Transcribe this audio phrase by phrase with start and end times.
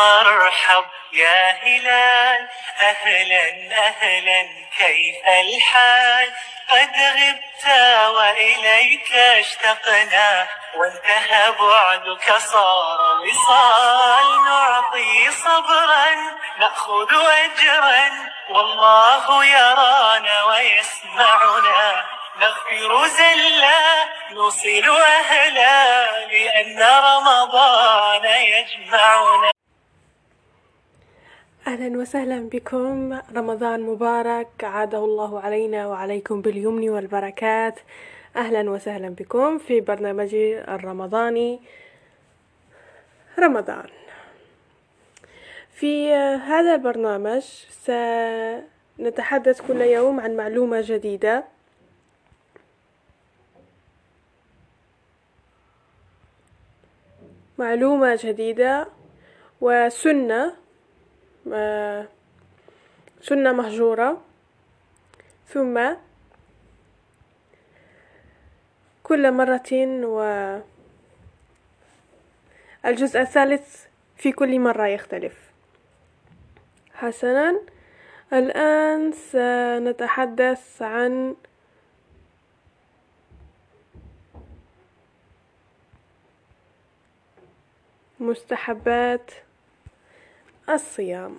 [0.00, 2.48] مرحب يا هلال.
[2.82, 3.44] أهلا
[3.86, 6.32] أهلا كيف الحال؟
[6.70, 7.66] قد غبت
[8.08, 14.44] وإليك اشتقنا وانتهى بعدك صار وصال.
[14.44, 16.14] نعطي صبرا
[16.58, 18.10] نأخذ أجرا.
[18.50, 22.04] والله يرانا ويسمعنا.
[22.36, 29.49] نغفر زلا نوصل أهلا لأن رمضان يجمعنا.
[31.70, 33.20] أهلا وسهلا بكم.
[33.36, 37.78] رمضان مبارك عاده الله علينا وعليكم باليمن والبركات.
[38.36, 41.60] أهلا وسهلا بكم في برنامجي الرمضاني
[43.38, 43.88] رمضان.
[45.72, 46.12] في
[46.50, 47.42] هذا البرنامج
[48.98, 51.44] سنتحدث كل يوم عن معلومة جديدة.
[57.58, 58.88] معلومة جديدة
[59.60, 60.69] وسنة
[63.22, 64.22] سنة مهجورة.
[65.48, 65.94] ثم
[69.02, 69.70] كل مرة
[70.04, 70.20] و
[72.84, 73.84] الجزء الثالث
[74.16, 75.50] في كل مرة يختلف.
[76.94, 77.60] حسنا
[78.32, 81.36] الآن سنتحدث عن
[88.20, 89.30] مستحبات
[90.74, 91.38] الصيام.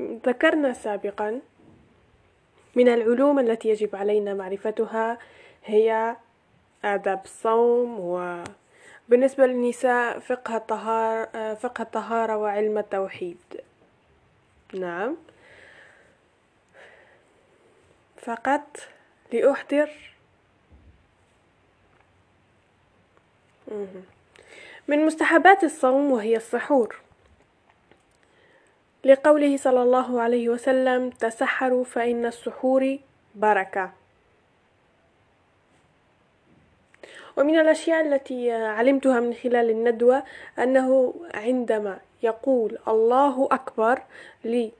[0.00, 1.40] ذكرنا سابقا
[2.76, 5.18] من العلوم التي يجب علينا معرفتها
[5.64, 6.16] هي
[6.84, 13.38] آداب الصوم وبالنسبة للنساء فقه الطهارة, فقه الطهارة وعلم التوحيد.
[14.74, 15.16] نعم.
[18.16, 18.76] فقط
[19.32, 20.17] لأحضر
[24.88, 26.96] من مستحبات الصوم وهي السحور.
[29.04, 32.98] لقوله صلى الله عليه وسلم تسحروا فإن السحور
[33.34, 33.90] بركة.
[37.36, 40.22] ومن الأشياء التي علمتها من خلال الندوة
[40.58, 44.02] أنه عندما يقول الله أكبر
[44.44, 44.74] لأذان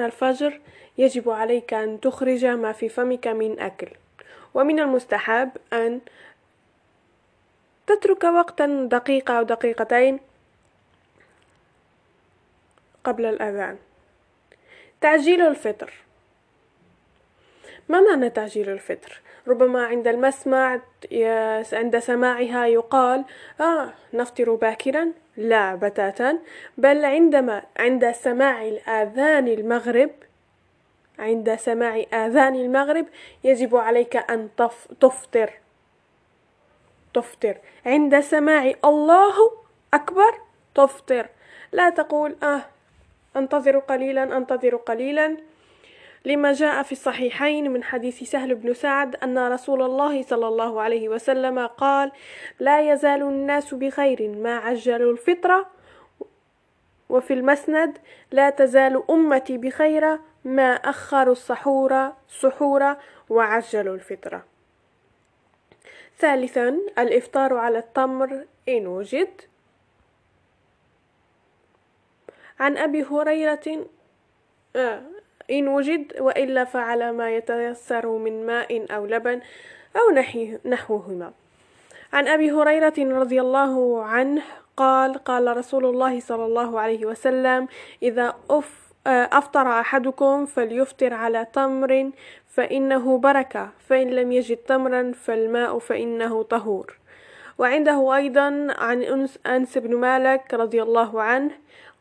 [0.00, 0.60] الفجر
[0.98, 3.88] يجب عليك أن تخرج ما في فمك من أكل.
[4.54, 6.00] ومن المستحب أن
[7.86, 10.20] تترك وقتا دقيقة أو دقيقتين
[13.04, 13.76] قبل الأذان.
[15.00, 15.92] تعجيل الفطر.
[17.88, 20.80] ما معنى تعجيل الفطر؟ ربما عند المسمع
[21.72, 23.24] عند سماعها يقال
[23.60, 25.12] آه نفطر باكرا.
[25.36, 26.38] لا بتاتا.
[26.78, 30.10] بل عندما عند سماع الآذان المغرب
[31.18, 33.06] عند سماع آذان المغرب
[33.44, 34.48] يجب عليك أن
[35.00, 35.63] تفطر.
[37.14, 37.56] تفطر.
[37.86, 39.34] عند سماع الله
[39.94, 40.34] أكبر
[40.74, 41.26] تفطر.
[41.72, 42.64] لا تقول آه
[43.36, 45.36] أنتظر قليلا أنتظر قليلا.
[46.24, 51.08] لما جاء في الصحيحين من حديث سهل بن سعد أن رسول الله صلى الله عليه
[51.08, 52.12] وسلم قال
[52.60, 55.66] لا يزال الناس بخير ما عجلوا الفطرة
[57.08, 57.98] وفي المسند
[58.32, 62.96] لا تزال أمتي بخير ما أخروا السحور سحور
[63.28, 64.44] وعجلوا الفطرة
[66.18, 69.40] ثالثا الإفطار على التمر إن وجد
[72.60, 73.86] عن أبي هريرة
[74.76, 75.02] آه
[75.50, 79.40] إن وجد وإلا فعلى ما يتيسر من ماء أو لبن
[79.96, 80.02] أو
[80.64, 81.32] نحوهما.
[82.12, 84.42] عن أبي هريرة رضي الله عنه
[84.76, 87.68] قال قال رسول الله صلى الله عليه وسلم
[88.02, 92.10] إذا أف أفطر أحدكم فليفطر على تمر
[92.54, 96.98] فإنه بركة فإن لم يجد تمرا فالماء فإنه طهور.
[97.58, 99.02] وعنده أيضا عن
[99.46, 101.50] أنس بن مالك رضي الله عنه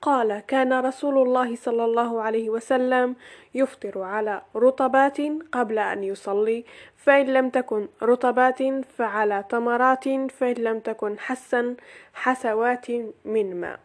[0.01, 3.15] قال كان رسول الله صلى الله عليه وسلم
[3.53, 5.17] يفطر على رطبات
[5.51, 6.65] قبل أن يصلي
[6.97, 8.59] فإن لم تكن رطبات
[8.97, 11.75] فعلى تمرات فإن لم تكن حسا
[12.13, 12.87] حسوات
[13.25, 13.79] من ماء.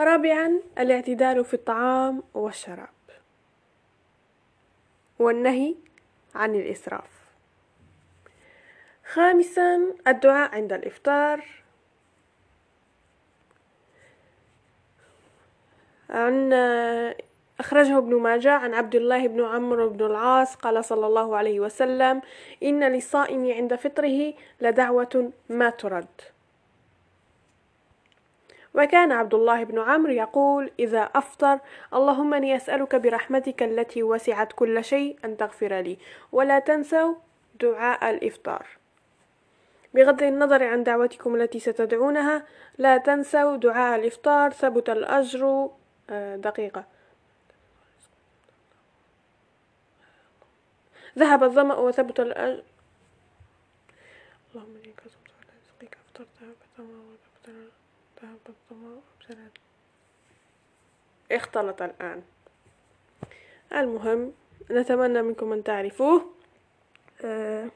[0.00, 2.88] رابعا الاعتدال في الطعام والشراب.
[5.18, 5.74] والنهي
[6.34, 7.20] عن الإسراف.
[9.12, 11.44] خامسا الدعاء عند الإفطار.
[16.10, 16.52] عن
[17.60, 22.22] أخرجه ابن ماجه عن عبد الله بن عمرو بن العاص قال صلى الله عليه وسلم
[22.62, 26.06] إن للصائم عند فطره لدعوة ما ترد.
[28.74, 31.58] وكان عبد الله بن عمرو يقول إذا أفطر
[31.94, 35.98] اللهم إني أسألك برحمتك التي وسعت كل شيء أن تغفر لي
[36.32, 37.14] ولا تنسوا
[37.60, 38.66] دعاء الإفطار.
[39.94, 42.46] بغض النظر عن دعوتكم التي ستدعونها
[42.78, 45.70] لا تنسوا دعاء الإفطار ثبت الأجر
[46.10, 46.84] آه، دقيقة.
[51.18, 52.62] ذهب الظمأ وثبت الأجر.
[54.54, 57.79] اللهم إني كسبت على رزقك أفطرت ذهب
[61.32, 62.22] اختلط الآن.
[63.72, 64.32] المهم
[64.70, 66.30] نتمنى منكم أن تعرفوه.
[67.24, 67.68] آه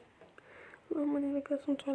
[0.91, 1.89] اللهم إني لك صمت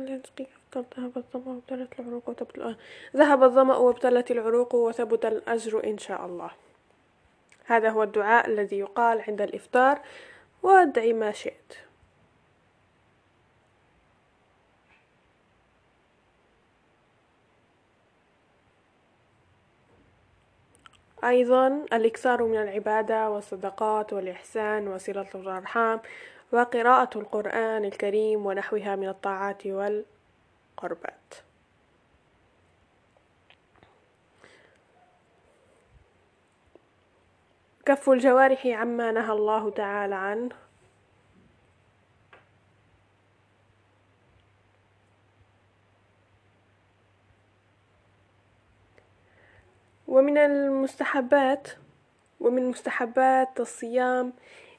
[0.74, 2.76] أفطرت ذهب الظمأ وابتلت العروق وثبت الآن
[3.16, 6.50] ذهب الظمأ وابتلت العروق وثبت الأجر إن شاء الله.
[7.64, 10.00] هذا هو الدعاء الذي يقال عند الإفطار
[10.62, 11.89] وادعي ما شئت.
[21.24, 26.00] أيضا الإكثار من العبادة والصدقات والإحسان وصلة الأرحام
[26.52, 31.34] وقراءة القرآن الكريم ونحوها من الطاعات والقربات.
[37.86, 40.69] كف الجوارح عما نهى الله تعالى عنه.
[50.10, 51.68] ومن المستحبات
[52.40, 54.32] ومن مستحبات الصيام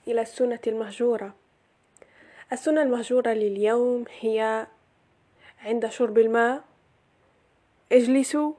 [0.07, 1.33] إلى السنة المهجورة.
[2.53, 4.67] السنة المهجورة لليوم هي
[5.61, 6.63] عند شرب الماء
[7.91, 8.53] اجلسوا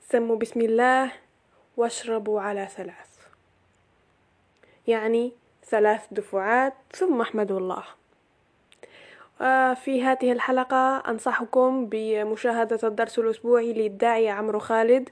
[0.00, 1.12] سموا بسم الله
[1.76, 3.18] واشربوا على ثلاث.
[4.86, 5.32] يعني
[5.64, 7.84] ثلاث دفعات ثم احمدوا الله.
[9.74, 15.08] في هذه الحلقة أنصحكم بمشاهدة الدرس الأسبوعي للداعية عمرو خالد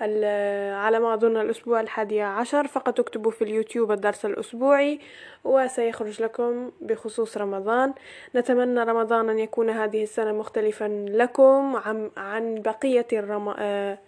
[0.00, 5.00] على ما أظن الأسبوع الحادي عشر فقط اكتبوا في اليوتيوب الدرس الأسبوعي
[5.44, 7.94] وسيخرج لكم بخصوص رمضان.
[8.36, 11.76] نتمنى رمضان أن يكون هذه السنة مختلفا لكم
[12.16, 13.54] عن بقية الرم...
[13.58, 13.98] آه،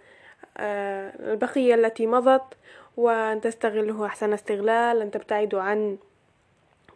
[0.56, 2.54] آه، البقية التي مضت
[2.96, 5.98] وأن تستغله أحسن استغلال أن تبتعدوا عن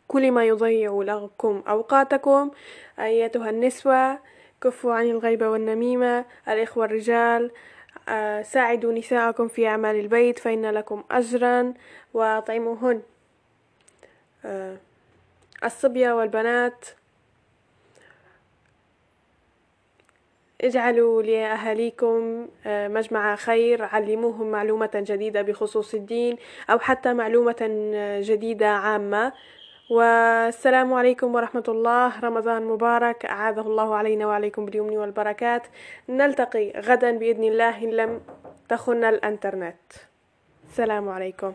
[0.09, 2.51] كل ما يضيع لكم أوقاتكم.
[2.99, 4.19] أيتها النسوة
[4.61, 6.25] كفوا عن الغيبة والنميمة.
[6.49, 7.51] الإخوة الرجال
[8.09, 11.75] آه، ساعدوا نساءكم في أعمال البيت فإن لكم أجرا
[12.15, 13.03] وأطعموهن.
[14.45, 14.77] آه،
[15.65, 16.87] الصبية والبنات
[20.61, 23.83] اجعلوا لأهاليكم آه، مجمع خير.
[23.83, 26.37] علموهم معلومة جديدة بخصوص الدين
[26.71, 27.57] أو حتى معلومة
[28.23, 29.33] جديدة عامة.
[29.89, 32.21] والسلام عليكم ورحمة الله.
[32.21, 33.25] رمضان مبارك.
[33.25, 35.63] أعاده الله علينا وعليكم باليمن والبركات.
[36.09, 38.21] نلتقي غدا بإذن الله إن لم
[38.69, 39.89] تخن الأنترنت.
[40.69, 41.53] السلام عليكم.